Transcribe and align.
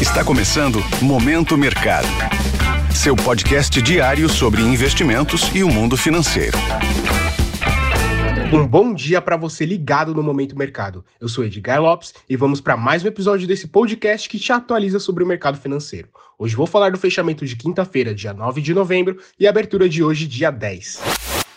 Está 0.00 0.24
começando 0.24 0.78
Momento 1.02 1.58
Mercado. 1.58 2.06
Seu 2.94 3.16
podcast 3.16 3.82
diário 3.82 4.28
sobre 4.28 4.62
investimentos 4.62 5.50
e 5.52 5.64
o 5.64 5.68
mundo 5.68 5.96
financeiro. 5.96 6.56
Um 8.52 8.64
bom 8.64 8.94
dia 8.94 9.20
para 9.20 9.36
você 9.36 9.66
ligado 9.66 10.14
no 10.14 10.22
Momento 10.22 10.56
Mercado. 10.56 11.04
Eu 11.20 11.28
sou 11.28 11.44
Edgar 11.44 11.82
Lopes 11.82 12.14
e 12.28 12.36
vamos 12.36 12.60
para 12.60 12.76
mais 12.76 13.02
um 13.02 13.08
episódio 13.08 13.48
desse 13.48 13.66
podcast 13.66 14.28
que 14.28 14.38
te 14.38 14.52
atualiza 14.52 15.00
sobre 15.00 15.24
o 15.24 15.26
mercado 15.26 15.58
financeiro. 15.58 16.08
Hoje 16.38 16.54
vou 16.54 16.68
falar 16.68 16.92
do 16.92 16.98
fechamento 16.98 17.44
de 17.44 17.56
quinta-feira, 17.56 18.14
dia 18.14 18.32
9 18.32 18.60
de 18.60 18.72
novembro, 18.72 19.18
e 19.36 19.48
a 19.48 19.50
abertura 19.50 19.88
de 19.88 20.04
hoje, 20.04 20.28
dia 20.28 20.52
10. 20.52 21.00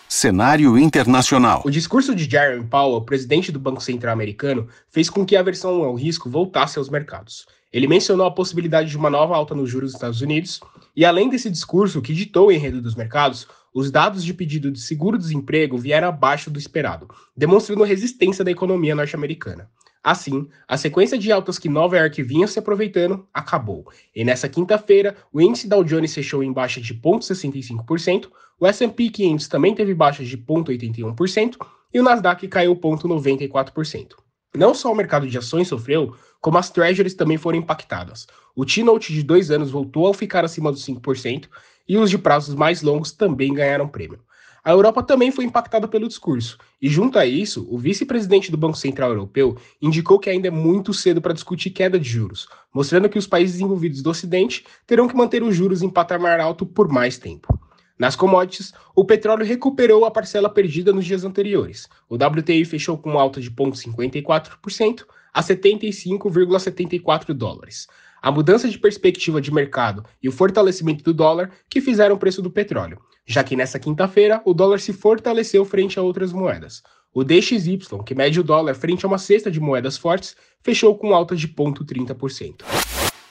Cenário 0.10 0.80
internacional. 0.80 1.62
O 1.64 1.70
discurso 1.70 2.16
de 2.16 2.28
Jeremy 2.28 2.66
Powell, 2.66 3.02
presidente 3.02 3.52
do 3.52 3.60
Banco 3.60 3.84
Central 3.84 4.12
americano, 4.14 4.68
fez 4.90 5.12
com 5.12 5.24
que 5.24 5.36
a 5.36 5.42
aversão 5.42 5.84
ao 5.84 5.94
risco 5.94 6.28
voltasse 6.28 6.80
aos 6.80 6.90
mercados. 6.90 7.46
Ele 7.72 7.88
mencionou 7.88 8.26
a 8.26 8.32
possibilidade 8.32 8.90
de 8.90 8.98
uma 8.98 9.10
nova 9.10 9.36
alta 9.36 9.56
nos 9.56 9.70
juros 9.70 9.92
dos 9.92 9.96
Estados 9.96 10.22
Unidos, 10.22 10.60
e 10.96 11.06
além 11.06 11.30
desse 11.30 11.50
discurso 11.50 12.02
que 12.02 12.14
ditou 12.14 12.48
o 12.48 12.52
enredo 12.52 12.82
dos 12.82 12.96
mercados, 12.96 13.48
os 13.74 13.90
dados 13.90 14.24
de 14.24 14.34
pedido 14.34 14.70
de 14.70 14.82
seguro-desemprego 14.82 15.78
vieram 15.78 16.10
abaixo 16.10 16.52
do 16.52 16.60
esperado, 16.60 17.08
demonstrando 17.36 17.84
resistência 17.84 18.44
da 18.44 18.52
economia 18.52 18.94
norte-americana. 18.94 19.70
Assim, 20.04 20.50
a 20.68 20.78
sequência 20.78 21.18
de 21.18 21.32
altas 21.32 21.60
que 21.60 21.70
Nova 21.70 21.96
York 21.96 22.24
vinha 22.24 22.48
se 22.48 22.58
aproveitando 22.58 23.26
acabou. 23.32 23.86
E 24.16 24.26
nessa 24.26 24.50
quinta-feira, 24.50 25.16
o 25.32 25.40
índice 25.40 25.68
Dow 25.68 25.84
Jones 25.84 26.14
fechou 26.14 26.44
em 26.44 26.52
baixa 26.52 26.82
de 26.82 26.94
0,65%, 26.96 28.30
o 28.60 28.68
S&P 28.68 29.10
500 29.10 29.48
também 29.48 29.76
teve 29.76 29.94
baixa 29.94 30.24
de 30.24 30.38
0,81% 30.38 31.56
e 31.94 32.00
o 32.00 32.04
Nasdaq 32.04 32.48
caiu 32.48 32.76
0,94%. 32.76 34.16
Não 34.56 34.74
só 34.74 34.92
o 34.92 34.96
mercado 34.96 35.28
de 35.28 35.38
ações 35.38 35.68
sofreu, 35.68 36.14
como 36.42 36.58
as 36.58 36.70
treasuries 36.70 37.14
também 37.14 37.38
foram 37.38 37.60
impactadas. 37.60 38.28
O 38.56 38.66
T-Note 38.66 39.14
de 39.14 39.24
dois 39.24 39.52
anos 39.52 39.72
voltou 39.72 40.10
a 40.10 40.14
ficar 40.14 40.44
acima 40.44 40.72
dos 40.72 40.84
5% 40.86 41.48
e 41.88 41.98
os 41.98 42.10
de 42.10 42.18
prazos 42.18 42.56
mais 42.56 42.82
longos 42.82 43.12
também 43.12 43.54
ganharam 43.54 43.88
prêmio. 43.88 44.20
A 44.64 44.72
Europa 44.72 45.02
também 45.02 45.32
foi 45.32 45.44
impactada 45.44 45.88
pelo 45.88 46.08
discurso, 46.08 46.58
e 46.80 46.88
junto 46.88 47.18
a 47.18 47.26
isso, 47.26 47.68
o 47.68 47.80
vice-presidente 47.80 48.52
do 48.52 48.58
Banco 48.58 48.78
Central 48.78 49.10
Europeu 49.10 49.58
indicou 49.82 50.20
que 50.20 50.30
ainda 50.30 50.50
é 50.50 50.52
muito 50.52 50.94
cedo 50.94 51.20
para 51.20 51.34
discutir 51.34 51.72
queda 51.72 52.00
de 52.00 52.08
juros, 52.08 52.48
mostrando 52.72 53.10
que 53.10 53.18
os 53.18 53.26
países 53.26 53.60
envolvidos 53.60 54.04
do 54.04 54.12
Ocidente 54.12 54.64
terão 54.86 55.08
que 55.08 55.16
manter 55.16 55.42
os 55.42 55.56
juros 55.56 55.82
em 55.82 55.90
patamar 55.90 56.40
alto 56.40 56.64
por 56.64 56.88
mais 56.88 57.18
tempo. 57.18 57.60
Nas 58.02 58.16
commodities, 58.16 58.74
o 58.96 59.06
petróleo 59.06 59.46
recuperou 59.46 60.06
a 60.06 60.10
parcela 60.10 60.50
perdida 60.50 60.92
nos 60.92 61.06
dias 61.06 61.24
anteriores. 61.24 61.88
O 62.10 62.16
WTI 62.16 62.66
fechou 62.66 62.98
com 62.98 63.20
alta 63.20 63.40
de 63.40 63.52
0,54% 63.52 65.06
a 65.32 65.44
75,74 65.44 67.32
dólares. 67.32 67.88
A 68.20 68.32
mudança 68.32 68.68
de 68.68 68.80
perspectiva 68.80 69.40
de 69.40 69.54
mercado 69.54 70.04
e 70.20 70.28
o 70.28 70.32
fortalecimento 70.32 71.04
do 71.04 71.14
dólar 71.14 71.52
que 71.70 71.80
fizeram 71.80 72.16
o 72.16 72.18
preço 72.18 72.42
do 72.42 72.50
petróleo 72.50 73.00
já 73.24 73.44
que 73.44 73.56
nessa 73.56 73.80
quinta-feira 73.80 74.42
o 74.46 74.54
dólar 74.54 74.80
se 74.80 74.92
fortaleceu 74.92 75.64
frente 75.64 76.00
a 76.00 76.02
outras 76.02 76.34
moedas. 76.34 76.82
O 77.14 77.24
DXY, 77.24 77.80
que 78.06 78.16
mede 78.16 78.40
o 78.40 78.44
dólar 78.44 78.74
frente 78.74 79.06
a 79.06 79.08
uma 79.08 79.18
cesta 79.18 79.52
de 79.52 79.60
moedas 79.60 79.98
fortes, 79.98 80.36
fechou 80.62 80.98
com 80.98 81.14
alta 81.14 81.36
de 81.36 81.48
0,30%. 81.48 82.64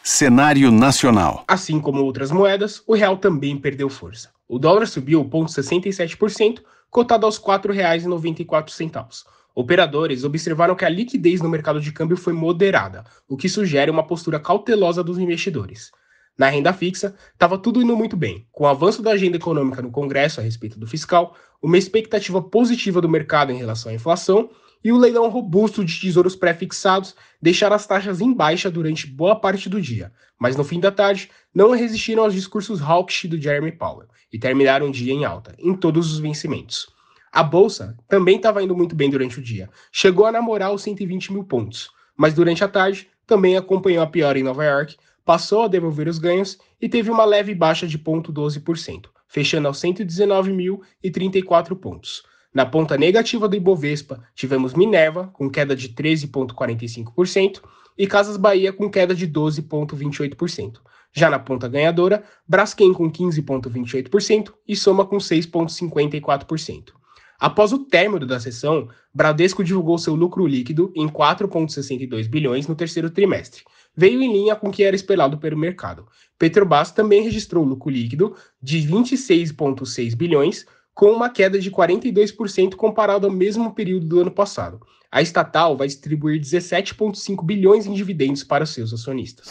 Cenário 0.03 0.71
nacional. 0.71 1.45
Assim 1.47 1.81
como 1.81 2.03
outras 2.03 2.31
moedas, 2.31 2.83
o 2.87 2.95
real 2.95 3.17
também 3.17 3.57
perdeu 3.57 3.89
força. 3.89 4.31
O 4.53 4.59
dólar 4.59 4.89
subiu 4.89 5.25
0,67%, 5.25 6.61
cotado 6.91 7.25
aos 7.25 7.37
R$ 7.37 7.45
4,94. 7.45 9.25
Operadores 9.55 10.25
observaram 10.25 10.75
que 10.75 10.85
a 10.85 10.89
liquidez 10.89 11.41
no 11.41 11.49
mercado 11.49 11.81
de 11.81 11.93
câmbio 11.93 12.17
foi 12.17 12.33
moderada, 12.33 13.05
o 13.29 13.37
que 13.37 13.49
sugere 13.49 13.93
uma 13.93 14.05
postura 14.05 14.41
cautelosa 14.41 15.05
dos 15.05 15.21
investidores. 15.21 15.93
Na 16.37 16.49
renda 16.49 16.73
fixa, 16.73 17.15
estava 17.33 17.57
tudo 17.57 17.81
indo 17.81 17.97
muito 17.97 18.17
bem. 18.17 18.45
Com 18.51 18.65
o 18.65 18.67
avanço 18.67 19.01
da 19.03 19.13
agenda 19.13 19.37
econômica 19.37 19.83
no 19.83 19.93
Congresso 19.93 20.41
a 20.41 20.43
respeito 20.43 20.81
do 20.81 20.87
fiscal, 20.87 21.37
uma 21.63 21.79
expectativa 21.79 22.43
positiva 22.43 23.01
do 23.01 23.09
mercado 23.09 23.53
em 23.53 23.57
relação 23.57 23.93
à 23.93 23.95
inflação 23.95 24.51
e 24.83 24.93
o 24.93 24.97
leilão 24.97 25.29
robusto 25.29 25.85
de 25.85 26.01
tesouros 26.01 26.35
pré-fixados 26.35 27.15
deixaram 27.41 27.77
as 27.77 27.87
taxas 27.87 28.21
em 28.21 28.33
baixa 28.33 28.71
durante 28.71 29.07
boa 29.07 29.37
parte 29.37 29.69
do 29.69 29.81
dia, 29.81 30.13
mas 30.39 30.57
no 30.57 30.65
fim 30.65 30.81
da 30.81 30.91
tarde 30.91 31.31
não 31.55 31.73
resistiram 31.73 32.25
aos 32.25 32.35
discursos 32.35 32.81
hawkish 32.81 33.27
do 33.27 33.41
Jeremy 33.41 33.73
Powell 33.73 34.09
e 34.33 34.39
terminaram 34.39 34.89
o 34.89 34.93
dia 34.93 35.13
em 35.13 35.25
alta, 35.25 35.55
em 35.59 35.75
todos 35.75 36.13
os 36.13 36.19
vencimentos. 36.19 36.89
A 37.33 37.43
bolsa 37.43 37.97
também 38.09 38.37
estava 38.37 38.63
indo 38.63 38.75
muito 38.75 38.97
bem 38.97 39.09
durante 39.11 39.39
o 39.39 39.43
dia, 39.43 39.69
chegou 39.93 40.27
a 40.27 40.33
namorar 40.33 40.73
os 40.73 40.83
120 40.83 41.33
mil 41.33 41.45
pontos, 41.45 41.91
mas 42.17 42.35
durante 42.35 42.65
a 42.65 42.69
tarde 42.69 43.09
também 43.27 43.57
acompanhou 43.57 44.03
a 44.03 44.07
piora 44.07 44.39
em 44.39 44.43
Nova 44.43 44.65
York, 44.65 44.97
passou 45.25 45.63
a 45.63 45.69
devolver 45.69 46.09
os 46.09 46.19
ganhos 46.19 46.59
e 46.81 46.89
teve 46.89 47.11
uma 47.11 47.25
leve 47.25 47.55
baixa 47.55 47.87
de 47.87 47.97
0,12%, 47.97 49.07
fechando 49.29 49.69
aos 49.69 49.79
119.034 49.79 51.77
pontos. 51.77 52.25
Na 52.53 52.67
ponta 52.67 52.97
negativa 52.97 53.49
do 53.49 53.55
Ibovespa, 53.55 54.23
tivemos 54.35 54.75
Minerva, 54.75 55.31
com 55.33 55.49
queda 55.49 55.77
de 55.77 55.91
13,45%, 55.91 57.61
e 57.97 58.07
Casas 58.07 58.37
Bahia, 58.37 58.73
com 58.73 58.91
queda 58.91 59.15
de 59.15 59.29
12,28%. 59.29 60.81
Já 61.13 61.31
na 61.31 61.39
ponta 61.39 61.69
ganhadora, 61.69 62.25
Braskem, 62.47 62.93
com 62.93 63.11
15,28% 63.11 64.53
e 64.67 64.75
Soma, 64.75 65.05
com 65.05 65.19
6,54%. 65.19 66.93
Após 67.39 67.73
o 67.73 67.79
término 67.79 68.27
da 68.27 68.39
sessão, 68.39 68.89
Bradesco 69.15 69.65
divulgou 69.65 69.97
seu 69.97 70.15
lucro 70.15 70.47
líquido 70.47 70.93
em 70.95 71.09
4,62 71.09 72.29
bilhões 72.29 72.67
no 72.67 72.75
terceiro 72.75 73.11
trimestre. 73.11 73.63
Veio 73.97 74.23
em 74.23 74.33
linha 74.33 74.55
com 74.55 74.69
o 74.69 74.73
que 74.73 74.85
era 74.85 74.95
esperado 74.95 75.39
pelo 75.39 75.57
mercado. 75.57 76.07
Petrobras 76.39 76.93
também 76.93 77.23
registrou 77.23 77.65
lucro 77.65 77.91
líquido 77.91 78.37
de 78.63 78.79
26,6 78.81 80.15
bilhões, 80.15 80.67
com 81.01 81.13
uma 81.13 81.31
queda 81.31 81.59
de 81.59 81.71
42% 81.71 82.75
comparado 82.75 83.27
ao 83.27 83.33
mesmo 83.33 83.73
período 83.73 84.05
do 84.05 84.21
ano 84.21 84.31
passado. 84.31 84.79
A 85.11 85.23
estatal 85.23 85.75
vai 85.75 85.87
distribuir 85.87 86.39
17,5 86.39 87.43
bilhões 87.43 87.87
em 87.87 87.95
dividendos 87.95 88.45
para 88.45 88.67
seus 88.67 88.93
acionistas. 88.93 89.49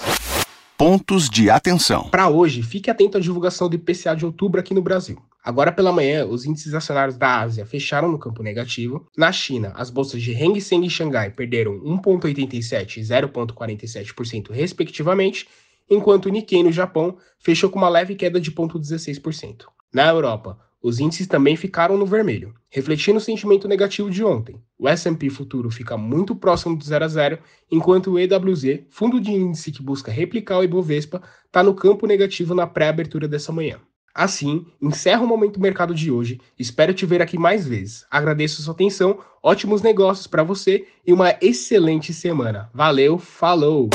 Pontos 0.77 1.27
de 1.27 1.49
atenção. 1.49 2.07
Para 2.11 2.29
hoje, 2.29 2.61
fique 2.61 2.91
atento 2.91 3.17
à 3.17 3.19
divulgação 3.19 3.67
do 3.67 3.75
IPCA 3.75 4.15
de 4.15 4.27
outubro 4.27 4.59
aqui 4.59 4.75
no 4.75 4.81
Brasil. 4.83 5.17
Agora 5.43 5.71
pela 5.71 5.91
manhã, 5.91 6.23
os 6.23 6.45
índices 6.45 6.75
acionários 6.75 7.17
da 7.17 7.39
Ásia 7.39 7.65
fecharam 7.65 8.11
no 8.11 8.19
campo 8.19 8.43
negativo. 8.43 9.07
Na 9.17 9.31
China, 9.31 9.73
as 9.75 9.89
bolsas 9.89 10.21
de 10.21 10.31
Hang 10.35 10.61
Seng 10.61 10.85
e 10.85 10.89
Xangai 10.89 11.31
perderam 11.31 11.79
1,87% 11.79 12.97
e 12.97 13.01
0,47% 13.01 14.51
respectivamente, 14.51 15.47
enquanto 15.89 16.27
o 16.27 16.29
Nikkei 16.29 16.61
no 16.61 16.71
Japão 16.71 17.17
fechou 17.39 17.71
com 17.71 17.79
uma 17.79 17.89
leve 17.89 18.13
queda 18.13 18.39
de 18.39 18.51
0,16%. 18.51 19.63
Na 19.91 20.07
Europa, 20.09 20.68
os 20.81 20.99
índices 20.99 21.27
também 21.27 21.55
ficaram 21.55 21.97
no 21.97 22.05
vermelho, 22.05 22.53
refletindo 22.69 23.17
o 23.17 23.21
sentimento 23.21 23.67
negativo 23.67 24.09
de 24.09 24.23
ontem. 24.23 24.61
O 24.77 24.87
S&P 24.87 25.29
futuro 25.29 25.69
fica 25.69 25.97
muito 25.97 26.35
próximo 26.35 26.77
do 26.77 26.83
0 26.83 27.05
a 27.05 27.07
0, 27.07 27.39
enquanto 27.69 28.11
o 28.11 28.19
EWZ, 28.19 28.81
fundo 28.89 29.19
de 29.19 29.31
índice 29.31 29.71
que 29.71 29.83
busca 29.83 30.11
replicar 30.11 30.59
o 30.59 30.63
Ibovespa, 30.63 31.21
está 31.45 31.61
no 31.61 31.73
campo 31.73 32.07
negativo 32.07 32.55
na 32.55 32.65
pré-abertura 32.65 33.27
dessa 33.27 33.51
manhã. 33.51 33.77
Assim, 34.13 34.65
encerro 34.81 35.25
o 35.25 35.27
Momento 35.27 35.59
Mercado 35.61 35.93
de 35.93 36.11
hoje. 36.11 36.41
Espero 36.57 36.93
te 36.93 37.05
ver 37.05 37.21
aqui 37.21 37.37
mais 37.37 37.67
vezes. 37.67 38.05
Agradeço 38.09 38.61
sua 38.61 38.73
atenção, 38.73 39.19
ótimos 39.41 39.81
negócios 39.81 40.27
para 40.27 40.43
você 40.43 40.85
e 41.05 41.13
uma 41.13 41.35
excelente 41.41 42.13
semana. 42.13 42.69
Valeu, 42.73 43.17
falou! 43.17 43.89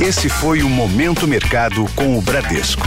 Esse 0.00 0.28
foi 0.28 0.62
o 0.62 0.68
Momento 0.68 1.26
Mercado 1.26 1.84
com 1.96 2.16
o 2.16 2.22
Bradesco. 2.22 2.86